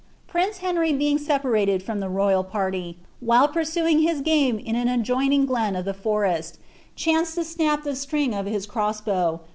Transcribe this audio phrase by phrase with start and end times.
[0.17, 4.87] *^ Prince Henry being separated from tlie royal party, while pursuing his game in an
[4.87, 6.57] adjoining glen of the forest,
[6.95, 9.47] chanced to snap the string of his cross bow, •Wace.